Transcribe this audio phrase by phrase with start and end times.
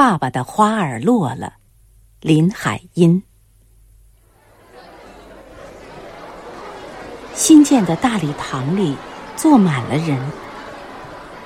[0.00, 1.56] 爸爸的花儿落了，
[2.22, 3.22] 林海音。
[7.34, 8.96] 新建的大礼堂里
[9.36, 10.18] 坐满了人，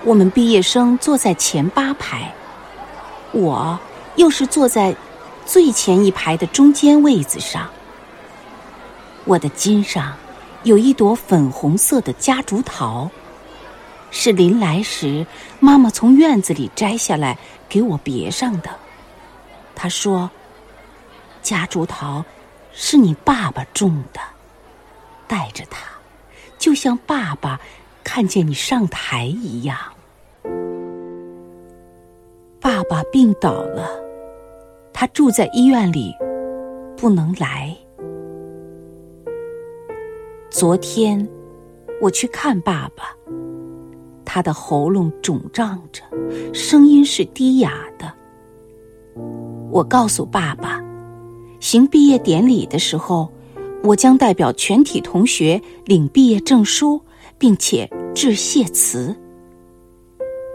[0.04, 2.32] 我们毕业生坐在前八排，
[3.32, 3.76] 我
[4.14, 4.94] 又是坐在
[5.44, 7.68] 最前一排的中间位子上。
[9.24, 10.14] 我的襟上
[10.62, 13.10] 有一朵粉红色的夹竹桃。
[14.16, 15.26] 是临来时，
[15.58, 17.36] 妈妈从院子里摘下来
[17.68, 18.70] 给我别上的。
[19.74, 20.30] 她说
[21.42, 22.24] ：“夹竹桃
[22.72, 24.20] 是你爸爸种的，
[25.26, 25.88] 带着它，
[26.58, 27.60] 就像爸爸
[28.04, 29.76] 看见你上台一样。”
[32.62, 33.90] 爸爸病倒了，
[34.92, 36.14] 他住在医院里，
[36.96, 37.76] 不能来。
[40.50, 41.28] 昨天
[42.00, 43.12] 我去看爸爸。
[44.34, 46.02] 他的喉咙肿胀着，
[46.52, 48.12] 声音是低哑的。
[49.70, 50.82] 我告诉爸爸，
[51.60, 53.28] 行毕业典礼的时候，
[53.84, 57.00] 我将代表全体同学领毕业证书，
[57.38, 59.14] 并且致谢词。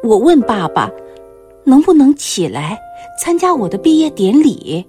[0.04, 0.92] 我问爸爸，
[1.64, 2.78] 能不能起来
[3.18, 4.86] 参加我的毕业典礼？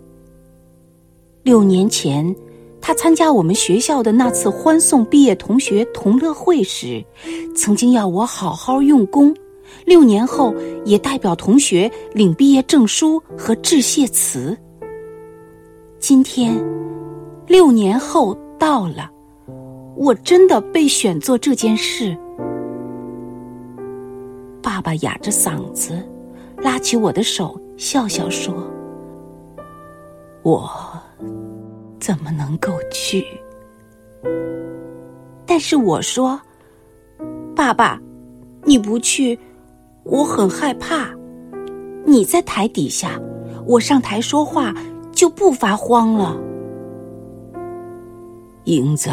[1.45, 2.35] 六年前。
[2.81, 7.05] 他参加我们学校的那次欢送毕业同学同乐会时，
[7.55, 9.35] 曾经要我好好用功。
[9.85, 14.57] 六年后，也代表同学领毕业证书和致谢词。
[15.99, 16.55] 今天，
[17.47, 19.11] 六年后到了，
[19.97, 22.17] 我真的被选做这件事。
[24.63, 26.03] 爸爸哑着嗓子，
[26.59, 28.55] 拉起我的手，笑笑说
[30.43, 30.69] ：“我。”
[32.01, 33.25] 怎么能够去？
[35.47, 36.41] 但是我说
[37.55, 38.01] ：“爸爸，
[38.65, 39.39] 你不去，
[40.05, 41.11] 我很害怕。
[42.07, 43.21] 你在台底下，
[43.67, 44.75] 我上台说话
[45.13, 46.41] 就不发慌了。”
[48.65, 49.11] 英子，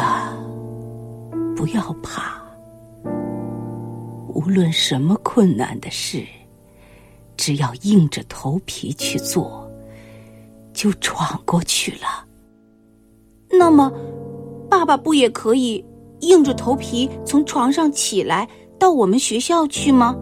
[1.56, 2.40] 不要怕，
[4.28, 6.24] 无论什么困难的事，
[7.36, 9.68] 只要硬着头皮去做，
[10.72, 12.27] 就闯过去了。
[13.50, 13.92] 那么，
[14.68, 15.84] 爸爸不也可以
[16.20, 18.48] 硬着头皮从床上起来
[18.78, 20.16] 到我们学校去吗？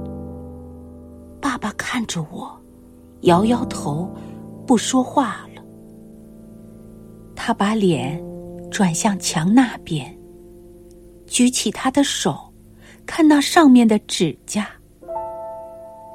[1.40, 2.50] 爸爸看着我，
[3.22, 4.10] 摇摇头，
[4.66, 5.62] 不说话了。
[7.34, 8.22] 他把脸
[8.70, 10.16] 转向墙那边，
[11.26, 12.36] 举起他的手，
[13.04, 14.68] 看那上面的指甲。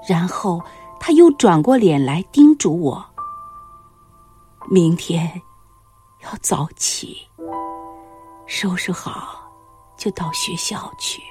[0.08, 0.62] 然后
[1.00, 3.06] 他又转过脸来叮嘱我：
[4.70, 5.30] 明天。
[6.24, 7.28] 要早起，
[8.46, 9.52] 收拾好
[9.98, 11.22] 就到学校去。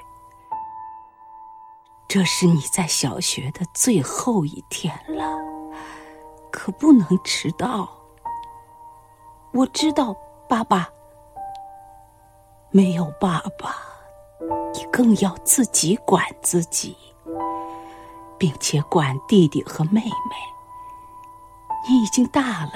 [2.09, 5.39] 这是你在小学的最后一天了，
[6.51, 7.89] 可不能迟到。
[9.53, 10.15] 我知道，
[10.49, 10.89] 爸爸。
[12.73, 13.77] 没有爸爸，
[14.73, 16.97] 你更要自己管自己，
[18.39, 20.37] 并且管弟弟和妹妹。
[21.89, 22.73] 你已经大了，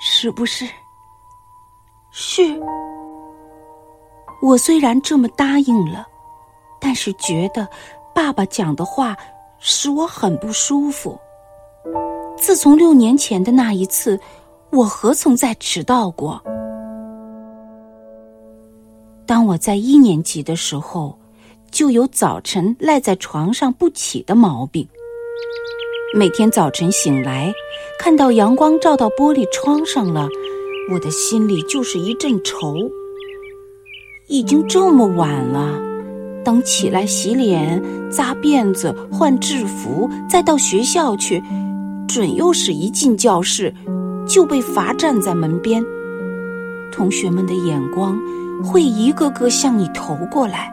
[0.00, 0.66] 是不是？
[2.18, 2.58] 是，
[4.40, 6.06] 我虽然这么答应了，
[6.80, 7.68] 但是觉得
[8.14, 9.14] 爸爸讲的话
[9.58, 11.20] 使我很不舒服。
[12.38, 14.18] 自从六年前的那一次，
[14.70, 16.42] 我何曾再迟到过？
[19.26, 21.18] 当我在一年级的时候，
[21.70, 24.88] 就有早晨赖在床上不起的毛病。
[26.14, 27.52] 每天早晨醒来，
[27.98, 30.26] 看到阳光照到玻璃窗上了。
[30.92, 32.74] 我的心里就是一阵愁。
[34.28, 35.80] 已经这么晚了，
[36.44, 41.42] 等起来洗脸、扎辫子、换制服，再到学校去，
[42.08, 43.72] 准又是一进教室
[44.26, 45.84] 就被罚站在门边。
[46.92, 48.18] 同学们的眼光
[48.64, 50.72] 会一个个向你投过来。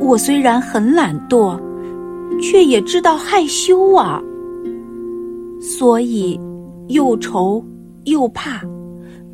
[0.00, 1.60] 我虽然很懒惰，
[2.40, 4.20] 却也知道害羞啊，
[5.60, 6.40] 所以
[6.88, 7.64] 又愁
[8.04, 8.62] 又怕。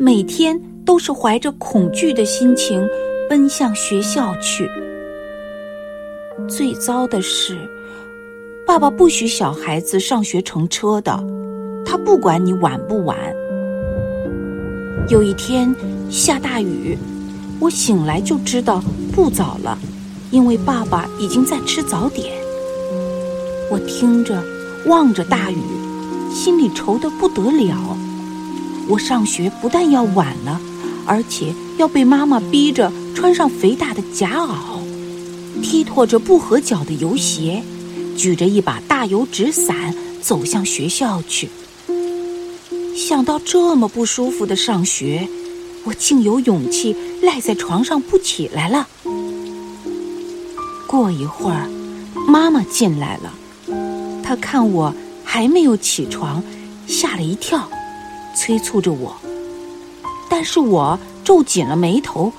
[0.01, 2.89] 每天都是怀着恐惧的心情
[3.29, 4.71] 奔向学校去。
[6.49, 7.59] 最糟的是，
[8.65, 11.13] 爸爸不许小孩子上学乘车的，
[11.85, 13.17] 他不管你晚不晚。
[15.09, 15.75] 有一天
[16.09, 16.97] 下大雨，
[17.59, 18.81] 我醒来就知道
[19.13, 19.77] 不早了，
[20.31, 22.33] 因为爸爸已经在吃早点。
[23.69, 24.41] 我听着，
[24.87, 25.59] 望着大雨，
[26.33, 27.99] 心里愁得不得了。
[28.89, 30.61] 我上学不但要晚了，
[31.07, 34.81] 而且要被妈妈逼着穿上肥大的夹袄，
[35.63, 37.63] 踢拖着不合脚的油鞋，
[38.17, 41.51] 举着一把大油纸伞走向学校去。
[42.97, 45.29] 想到这么不舒服的上学，
[45.85, 48.89] 我竟有勇气赖在床上不起来了。
[50.87, 51.69] 过一会儿，
[52.27, 53.35] 妈妈进来了，
[54.23, 56.43] 她看我还没有起床，
[56.87, 57.69] 吓了一跳，
[58.35, 59.15] 催促着我。
[60.29, 62.33] 但是我皱紧了眉头，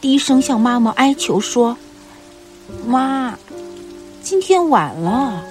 [0.00, 1.76] 低声向妈妈哀求说
[2.86, 3.36] ：“妈，
[4.22, 5.42] 今天晚了，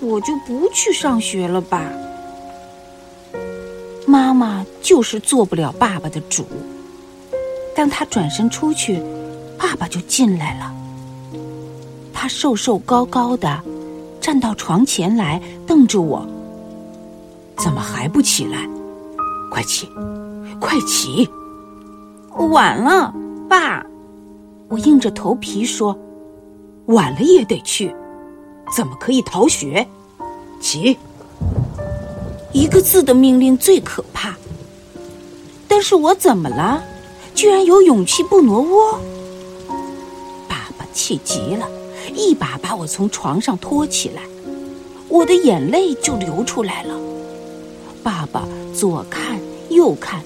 [0.00, 1.90] 我就不去上学了吧。”
[4.06, 6.46] 妈妈就是做不了爸爸的主。
[7.76, 9.02] 当他转身出去，
[9.56, 10.74] 爸爸就进来了。
[12.12, 13.62] 他瘦瘦高高的，
[14.20, 16.26] 站到床前来，瞪着我
[17.56, 18.68] ：“怎么还不起来？
[19.50, 19.88] 快起，
[20.60, 21.28] 快起！”
[22.50, 23.12] 晚了，
[23.48, 23.84] 爸。
[24.68, 25.98] 我硬着头皮说
[26.86, 27.94] ：“晚了也得去，
[28.76, 29.86] 怎么可以逃学？
[30.60, 30.96] 起！”
[32.52, 34.34] 一个字的命令最可怕，
[35.66, 36.82] 但是我怎么了？
[37.34, 38.98] 居然有勇气不挪窝？
[40.48, 41.68] 爸爸气极了，
[42.14, 44.22] 一把把我从床上拖起来，
[45.08, 46.94] 我的眼泪就流出来了。
[48.08, 49.38] 爸爸左看
[49.68, 50.22] 右看，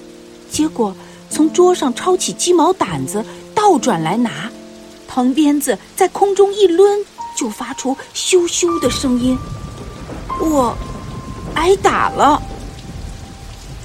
[0.49, 0.95] 结果
[1.29, 4.49] 从桌上抄起鸡毛掸子倒转来拿，
[5.05, 7.05] 藤鞭子在空中一抡，
[7.37, 9.37] 就发出咻咻的声音。
[10.39, 10.73] 我。
[11.55, 12.41] 挨打了，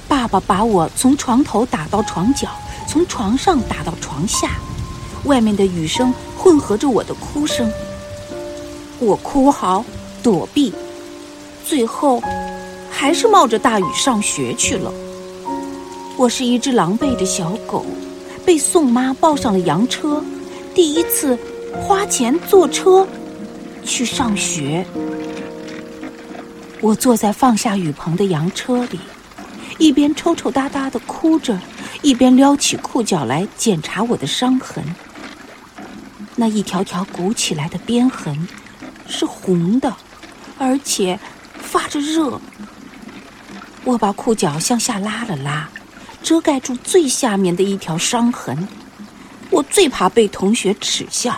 [0.07, 2.47] 爸爸把我从床头打到床角，
[2.87, 4.51] 从床上打到床下，
[5.25, 7.69] 外面的雨声混合着我的哭声。
[8.97, 9.83] 我哭嚎
[10.23, 10.73] 躲避，
[11.65, 12.23] 最后
[12.99, 14.91] 还是冒着大雨上学去了。
[16.17, 17.85] 我是一只狼狈的小狗，
[18.45, 20.21] 被宋妈抱上了洋车，
[20.75, 21.39] 第一次
[21.81, 23.07] 花钱坐车
[23.85, 24.85] 去上学。
[26.81, 28.99] 我坐在放下雨棚的洋车里，
[29.77, 31.57] 一边抽抽搭搭的哭着，
[32.01, 34.83] 一边撩起裤脚来检查我的伤痕。
[36.35, 38.45] 那一条条鼓起来的鞭痕
[39.07, 39.95] 是红的，
[40.57, 41.17] 而且
[41.61, 42.37] 发着热。
[43.89, 45.69] 我把裤脚向下拉了拉，
[46.21, 48.67] 遮盖住最下面的一条伤痕。
[49.49, 51.35] 我最怕被同学耻笑。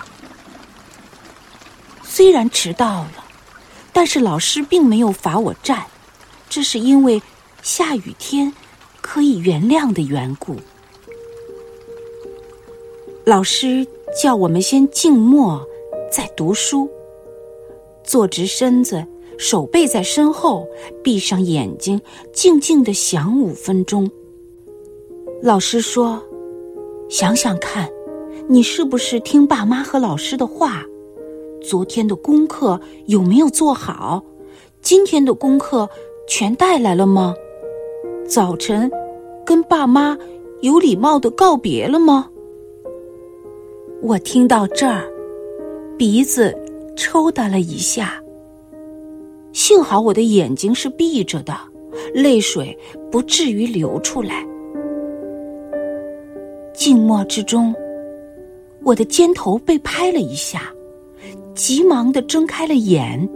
[2.03, 3.11] 虽然迟到了。
[3.93, 5.85] 但是老师并没有罚我站，
[6.49, 7.21] 这是因为
[7.61, 8.51] 下雨天
[9.01, 10.55] 可以原谅的缘故。
[13.25, 13.85] 老师
[14.17, 15.61] 叫我们先静默，
[16.09, 16.89] 再读书。
[18.01, 19.05] 坐直身子，
[19.37, 20.67] 手背在身后，
[21.03, 21.99] 闭上眼睛，
[22.33, 24.09] 静静的想五分钟。
[25.41, 26.21] 老师说
[27.09, 27.89] ：“想想看，
[28.47, 30.85] 你是不是听爸妈和老师的话？”
[31.63, 34.23] 昨天的功课有没有做好？
[34.81, 35.87] 今天的功课
[36.27, 37.33] 全带来了吗？
[38.27, 38.89] 早晨
[39.45, 40.17] 跟爸妈
[40.61, 42.29] 有礼貌的告别了吗？
[44.01, 45.03] 我听到这儿，
[45.97, 46.55] 鼻子
[46.95, 48.20] 抽打了一下。
[49.63, 51.55] 幸好我的眼睛是闭着的，
[52.15, 52.75] 泪水
[53.11, 54.43] 不至于流出来。
[56.73, 57.71] 静默之中，
[58.83, 60.63] 我的肩头被拍了一下。
[61.53, 63.29] 急忙的睁开了眼，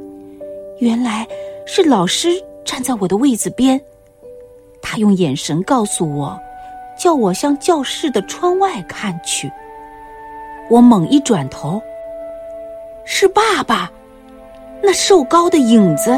[0.80, 1.27] 原来
[1.68, 2.30] 是老师
[2.66, 3.80] 站在我的位子边。
[4.81, 6.35] 他用眼神告诉我，
[6.99, 9.47] 叫我向教室的窗外看去。
[10.71, 11.80] 我猛一转头，
[13.06, 13.92] 是爸爸，
[14.85, 16.11] 那瘦高的影子。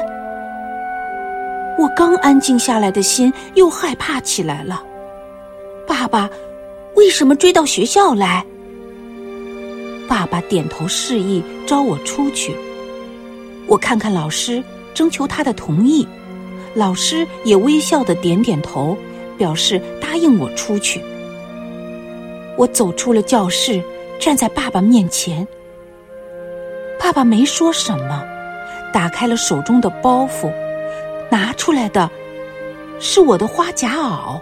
[1.79, 4.83] 我刚安静下来的心又害怕起来了。
[5.87, 6.29] 爸爸，
[6.95, 8.45] 为什么追到学校来？
[10.09, 12.53] 爸爸点头示意，招我出去。
[13.67, 14.61] 我看看老师，
[14.93, 16.05] 征求他的同意。
[16.73, 18.97] 老师也微笑的点点头，
[19.37, 21.01] 表示答应我出去。
[22.57, 23.81] 我走出了教室，
[24.19, 25.47] 站在爸爸面前。
[26.99, 28.23] 爸爸没说什么，
[28.97, 30.51] 打开了手中的包袱，
[31.29, 32.09] 拿出来的
[32.99, 34.41] 是我的花夹袄。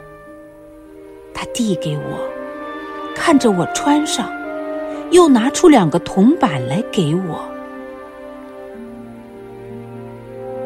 [1.34, 2.18] 他递给我，
[3.14, 4.32] 看着我穿上。
[5.12, 7.46] 又拿出两个铜板来给我。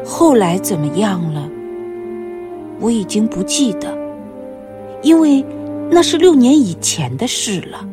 [0.04, 1.48] 后来怎么样了？
[2.78, 3.92] 我已经不记得，
[5.02, 5.44] 因为
[5.90, 7.84] 那是六年以前的事了。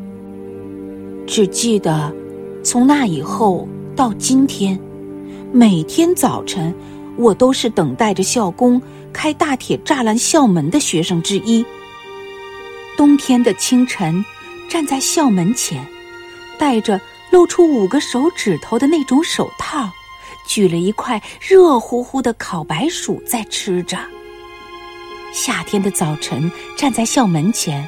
[1.25, 2.13] 只记得
[2.63, 4.79] 从那以后到今天，
[5.53, 6.75] 每天早晨
[7.17, 8.81] 我都是等待着校工
[9.13, 11.65] 开大铁栅栏校门的学生之一。
[12.97, 14.23] 冬天的清晨，
[14.69, 15.85] 站在校门前。
[16.59, 16.99] 戴着
[17.29, 19.89] 露出五个手指头的那种手套，
[20.47, 23.97] 举了一块热乎乎的烤白薯在吃着。
[25.31, 27.87] 夏天的早晨，站在校门前，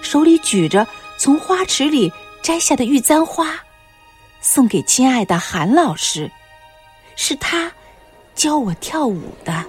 [0.00, 0.86] 手里举着
[1.18, 2.10] 从花池里
[2.42, 3.48] 摘下的玉簪花，
[4.40, 6.30] 送给亲爱的韩老师，
[7.16, 7.70] 是他
[8.34, 9.52] 教我跳舞的。
[9.52, 9.64] 啊，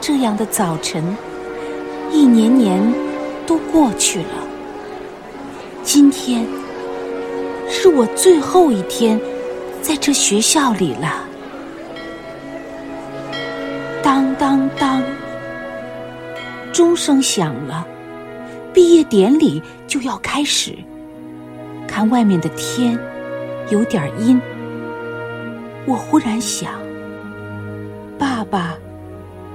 [0.00, 1.04] 这样的早晨，
[2.10, 2.80] 一年年
[3.46, 4.46] 都过去了。
[5.82, 6.46] 今天
[7.68, 9.20] 是我最后一天
[9.82, 11.24] 在这学校里了。
[14.02, 15.02] 当当当，
[16.72, 17.86] 钟声响了，
[18.72, 20.76] 毕业典礼就要开始。
[21.88, 22.96] 看外面的天，
[23.70, 24.40] 有点阴。
[25.86, 26.74] 我忽然想，
[28.18, 28.76] 爸爸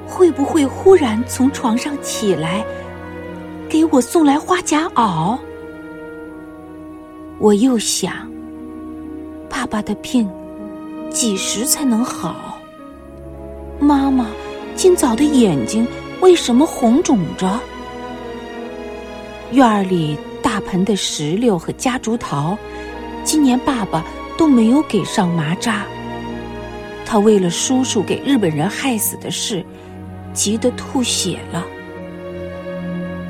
[0.08, 2.66] 会不会忽然从床上起来，
[3.70, 5.38] 给我送来花夹袄？
[7.38, 8.12] 我又想，
[9.50, 10.28] 爸爸的病
[11.12, 12.58] 几时才能好？
[13.80, 14.28] 妈妈
[14.76, 15.86] 今早的眼睛
[16.20, 17.60] 为什么红肿着？
[19.52, 22.56] 院里大盆的石榴和夹竹桃，
[23.24, 24.04] 今年爸爸
[24.38, 25.84] 都没有给上麻扎。
[27.06, 29.66] 他为了叔叔给日本人害死的事，
[30.34, 31.66] 急得吐血了。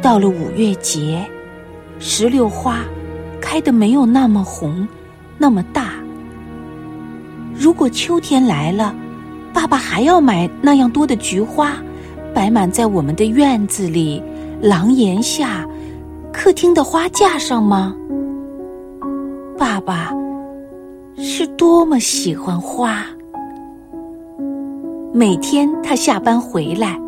[0.02, 1.26] 到了五月节，
[2.00, 2.80] 石榴花。
[3.46, 4.88] 开的没有那么红，
[5.38, 5.92] 那么大。
[7.54, 8.96] 如果秋天来了，
[9.54, 11.74] 爸爸还要买那样多的菊花，
[12.34, 14.24] 摆满在我们的院子里、
[14.62, 15.68] 廊檐下、
[16.34, 17.96] 客厅的花架上吗？
[19.58, 20.12] 爸爸
[21.16, 23.06] 是多么喜欢花。
[25.14, 27.00] 每天他下班回来，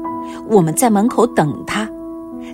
[0.48, 1.90] 我们在门口等他，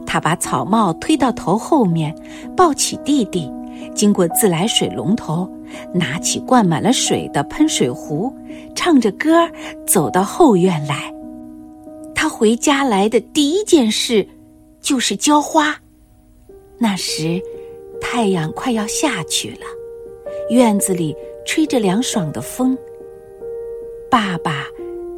[0.07, 2.15] 他把草帽推到头后面，
[2.55, 3.51] 抱起弟弟。
[3.93, 5.47] 经过自来水龙头，
[5.93, 8.33] 拿起灌满了水的喷水壶，
[8.73, 9.47] 唱着歌
[9.85, 11.13] 走到后院来。
[12.15, 14.25] 他回家来的第一件事
[14.79, 15.75] 就是浇花。
[16.81, 17.39] 那时
[18.01, 19.67] 太阳快要下去了，
[20.49, 22.75] 院子里吹着凉爽的风。
[24.09, 24.67] 爸爸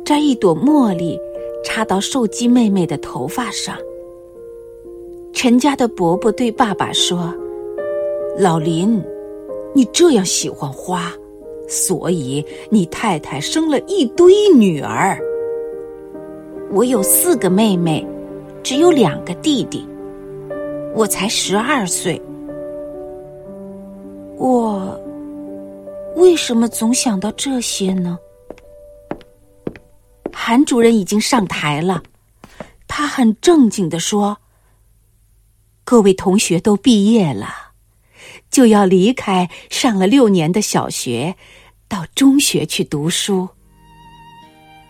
[0.03, 1.17] 摘一朵茉莉，
[1.63, 3.77] 插到寿姬妹妹的头发上。
[5.31, 7.33] 陈家的伯伯对爸爸说。
[8.37, 9.01] 老林，
[9.73, 11.13] 你这样喜欢花，
[11.67, 15.17] 所以你太太生了一堆女儿。
[16.71, 18.05] 我有四个妹妹，
[18.63, 19.87] 只有两个弟弟。
[20.95, 22.21] 我才十二岁，
[24.37, 24.99] 我
[26.15, 28.17] 为什么总想到这些呢？
[30.31, 32.03] 韩主任已经上台了，
[32.87, 34.37] 他很正经的说
[35.83, 37.71] ：“各位同学都毕业了。”
[38.51, 41.35] 就要离开上了六年的小学，
[41.87, 43.49] 到中学去读书。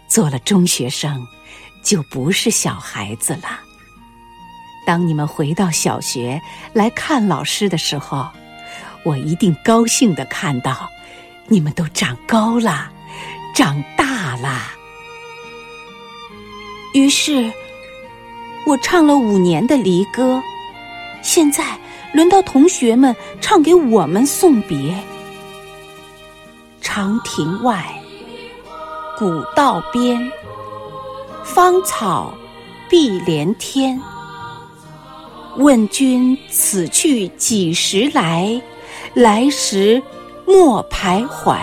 [0.10, 1.26] 做了中学生，
[1.82, 3.73] 就不是小孩子了。
[4.86, 6.42] 当你们回到小学
[6.74, 8.28] 来看老师的时候，
[9.04, 10.90] 我一定高兴的看到，
[11.48, 12.92] 你们都长高了，
[13.56, 14.62] 长大了。
[16.94, 17.52] 于是，
[18.66, 20.42] 我唱了五年的离歌，
[21.22, 21.63] 现在。
[22.13, 24.96] 轮到同学们唱给我们送别。
[26.80, 27.92] 长亭外，
[29.18, 30.32] 古道边，
[31.44, 32.32] 芳草
[32.88, 34.00] 碧连天。
[35.58, 38.62] 问君此去几时来？
[39.14, 40.02] 来时
[40.48, 41.58] 莫徘徊。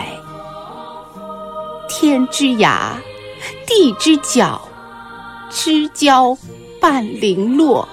[1.89, 2.93] 天之涯，
[3.67, 4.61] 地之角，
[5.51, 6.37] 知交
[6.81, 7.89] 半零落。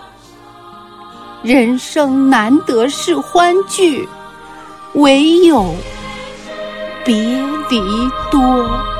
[1.41, 4.07] 人生难得是欢聚，
[4.93, 5.73] 唯有
[7.03, 7.15] 别
[7.69, 7.81] 离
[8.29, 8.96] 多。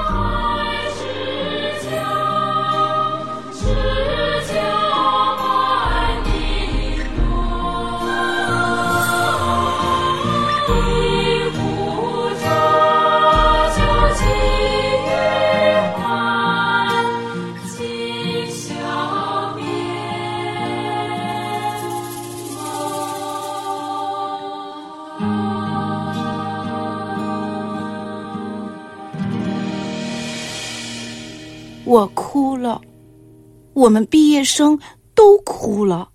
[33.78, 34.80] 我们毕业生
[35.14, 36.10] 都哭了。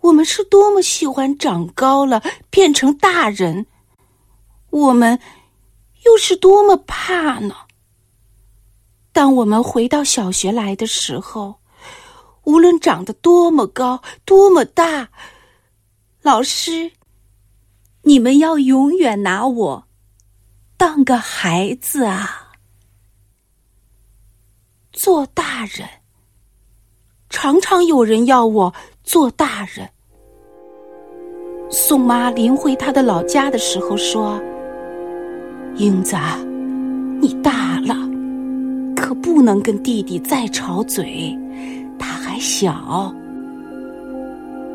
[0.00, 3.66] 我们是多么喜欢长高了，变成大人，
[4.70, 5.20] 我们
[6.04, 7.54] 又是多么怕呢？
[9.12, 11.60] 当我们回到小学来的时候，
[12.42, 15.08] 无论长得多么高，多么大，
[16.20, 16.90] 老师
[18.02, 19.86] 你们要永远拿我
[20.76, 22.56] 当个孩子啊！
[24.92, 25.88] 做大人，
[27.34, 28.72] 常常有人要我
[29.02, 29.88] 做大人。
[31.68, 34.40] 宋妈临回她的老家的时候说
[35.74, 36.14] ：“英子，
[37.20, 37.96] 你大了，
[38.94, 41.36] 可不能跟弟弟再吵嘴，
[41.98, 43.12] 他还小。”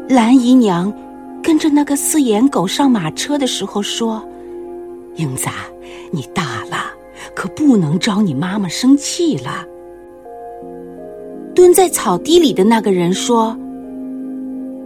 [0.10, 0.94] 蓝姨娘
[1.42, 4.22] 跟着那个四眼狗上马车的时候说
[5.16, 5.48] ：“英子，
[6.12, 6.92] 你大了，
[7.34, 9.66] 可不能招你妈妈生气了。”
[11.60, 13.54] 蹲在草地里的那个人说：“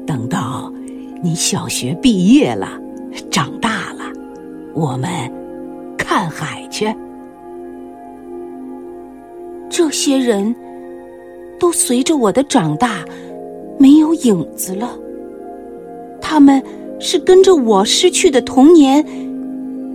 [0.08, 0.74] 等到
[1.22, 2.68] 你小学毕业了，
[3.30, 4.12] 长大了，
[4.74, 5.08] 我们
[5.96, 6.92] 看海去。”
[9.70, 10.56] 这些人
[11.60, 13.06] 都随着我的长大，
[13.78, 14.98] 没有影子了。
[16.20, 16.60] 他们
[17.00, 19.06] 是跟着我失去的童年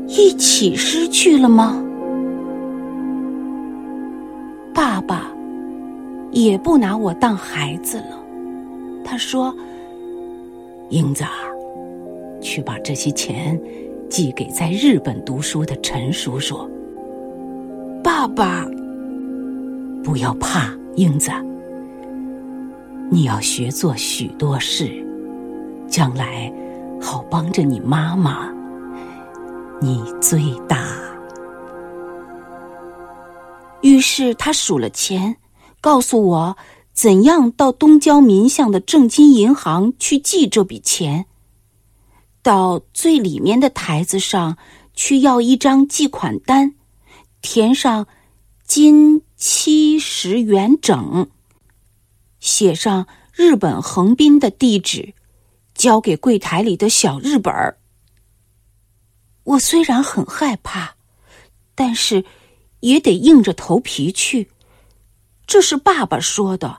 [0.06, 1.82] 一起失去了吗？
[4.72, 5.27] 爸爸
[6.30, 8.18] 也不拿我当孩子了。
[9.04, 9.54] 他说
[10.90, 11.24] ：“英子，
[12.40, 13.58] 去把这些钱
[14.10, 16.68] 寄给在日本读书的陈叔叔。”
[18.04, 18.66] 爸爸，
[20.04, 21.30] 不要怕，英子，
[23.10, 24.90] 你要学做许多事。
[25.88, 26.52] 将来
[27.00, 28.52] 好帮着你妈妈，
[29.80, 30.86] 你最大。
[33.80, 35.34] 于是他数了钱，
[35.80, 36.56] 告诉我
[36.92, 41.26] 怎样到东郊民巷的正金银行去寄这笔钱。
[42.42, 44.58] 到最里面的台子上
[44.94, 46.74] 去要一张寄款单，
[47.42, 48.06] 填上
[48.66, 51.28] 金七十元整，
[52.40, 55.14] 写上日本横滨的地址。
[55.74, 57.78] 交给柜台里的小日本儿。
[59.44, 60.96] 我虽然很害怕，
[61.76, 62.24] 但是
[62.80, 64.50] 也得硬着头皮去。
[65.48, 66.76] 这是爸爸说的，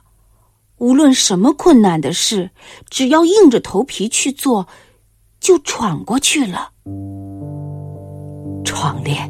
[0.78, 2.50] 无论什么困难的事，
[2.88, 4.68] 只要硬着头皮去做，
[5.40, 6.70] 就闯过去了。
[8.64, 9.28] 闯练，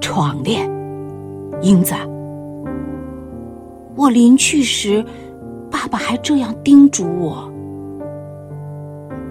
[0.00, 0.68] 闯练，
[1.62, 1.94] 英子。
[3.94, 5.04] 我临去时，
[5.70, 7.48] 爸爸还这样叮嘱我。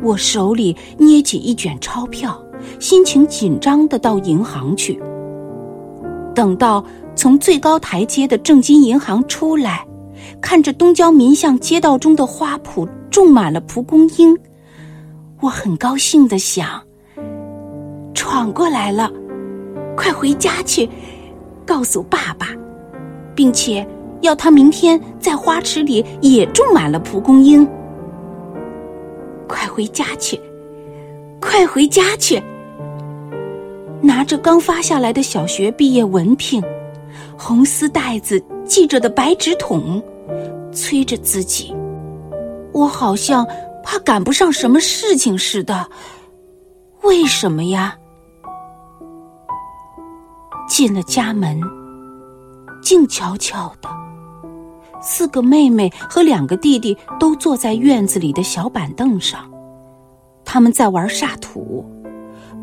[0.02, 2.42] 我手里捏起一卷钞票，
[2.80, 4.98] 心情紧张的到银行去。
[6.34, 6.82] 等到
[7.19, 9.86] 从最高台阶的正金银行出来，
[10.39, 14.34] 看着东郊民巷街道中的花圃种满了蒲公英，
[15.41, 16.82] 我很高兴的想：
[18.13, 19.12] 闯过来了，
[19.97, 20.89] 快回家去，
[21.65, 22.55] 告诉爸爸，
[23.36, 23.86] 并且
[24.21, 27.67] 要他明天在花池里也种满了蒲公英。
[29.45, 30.39] 快回家去！
[31.41, 32.41] 快回家去！
[34.01, 36.63] 拿着刚发下来的小学毕业文凭，
[37.39, 40.04] 红丝带子系着的白纸筒，
[40.73, 41.73] 催着自己。
[42.73, 43.47] 我好像
[43.82, 45.89] 怕赶不上什么事情似的。
[47.02, 47.95] 为什么呀？
[50.67, 51.62] 进了家门，
[52.82, 53.89] 静悄悄的。
[55.02, 59.49] 四个妹妹和两个弟弟都坐在院子里的小板凳上，
[60.43, 61.89] 他们在玩沙土。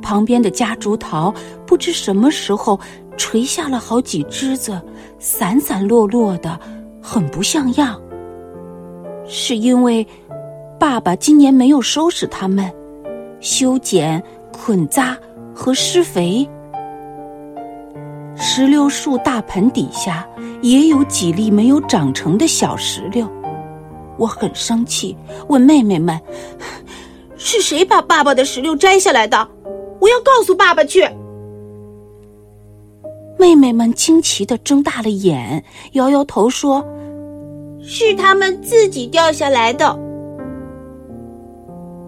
[0.06, 1.34] 旁边的夹竹桃
[1.66, 2.78] 不知什么时候
[3.16, 4.80] 垂下了好几枝子，
[5.18, 6.60] 散散落落的，
[7.02, 8.00] 很不像样。
[9.26, 10.06] 是因为
[10.78, 12.72] 爸爸今年没有收拾它们，
[13.40, 15.18] 修剪、捆扎
[15.52, 16.48] 和施肥。
[18.36, 20.24] 石榴树大盆底下
[20.62, 23.28] 也有几粒没有长成的小石榴，
[24.16, 25.16] 我很生气，
[25.48, 26.16] 问妹妹们
[27.36, 29.48] ：“是谁把爸爸的石榴摘下来的？
[30.00, 31.08] 我要告诉爸爸去。”
[33.38, 36.84] 妹妹们惊奇的睁大了眼，摇摇头说
[37.82, 39.98] ：“是他们自己掉下来的。”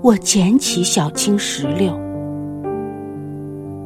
[0.03, 1.99] 我捡起小青石榴。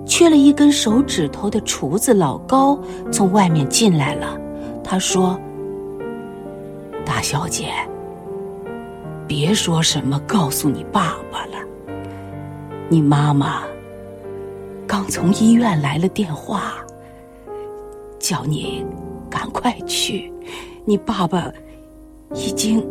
[0.04, 2.78] 缺了一根手指头的厨子老高
[3.10, 4.38] 从外面进来了，
[4.84, 5.38] 他说
[7.04, 7.68] ：“大小姐，
[9.26, 11.56] 别说什么告诉你爸爸了。
[12.88, 13.62] 你妈妈
[14.92, 16.74] 刚从医院来了电话，
[18.18, 18.84] 叫你
[19.30, 20.30] 赶快去。
[20.84, 21.50] 你爸爸
[22.34, 22.84] 已经……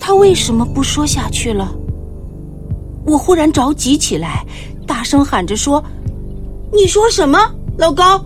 [0.00, 1.72] 他为什么不说下去了？”
[3.06, 4.44] 我忽然着急起来，
[4.88, 5.80] 大声喊着说
[6.74, 7.38] ：“你说什么，
[7.76, 8.20] 老高？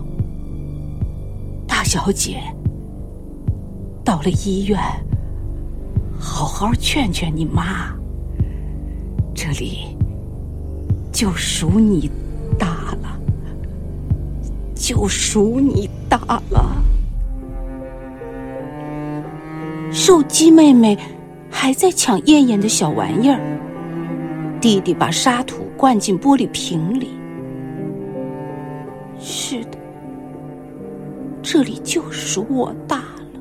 [1.67, 2.41] 大小姐，
[4.03, 4.79] 到了医院，
[6.19, 7.93] 好好劝劝你妈。
[9.35, 9.92] 这里
[11.23, 12.11] 就数你
[12.59, 12.67] 大
[13.01, 13.17] 了，
[14.75, 16.17] 就数你大
[16.49, 16.83] 了。
[19.89, 20.99] 瘦鸡妹妹
[21.49, 23.39] 还在抢燕燕的小玩意儿，
[24.59, 27.11] 弟弟把沙土灌进玻璃瓶里。
[29.17, 29.77] 是的，
[31.41, 33.39] 这里就属我大了，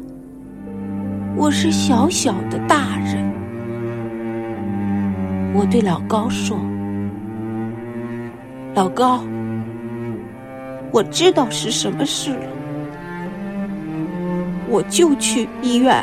[1.37, 3.29] 我是小小的大人。
[5.53, 6.57] 我对老高说
[8.75, 9.23] ：“老高，
[10.91, 12.47] 我知道是什么事了，
[14.67, 16.03] 我就去医院。”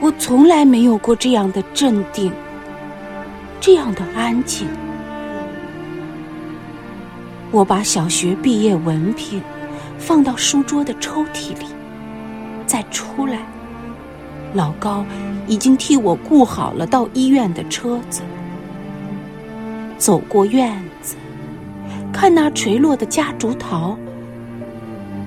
[0.00, 2.32] 我从来没有过这样的镇定，
[3.60, 4.68] 这样的安静。
[7.50, 9.42] 我把小学毕业文凭
[9.98, 11.66] 放到书桌的抽屉里，
[12.64, 13.40] 再出来，
[14.54, 15.04] 老高
[15.48, 18.22] 已经替我雇好了到医院的车子。
[20.00, 21.14] 走过院子，
[22.10, 23.98] 看那垂落的夹竹桃，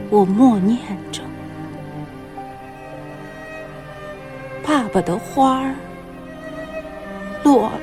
[0.09, 0.79] 我默念
[1.11, 1.21] 着。
[4.65, 5.75] 爸爸的花儿
[7.43, 7.81] 落了，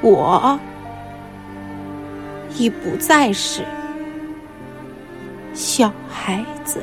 [0.00, 0.58] 我
[2.56, 3.62] 已不再是
[5.52, 6.82] 小孩子。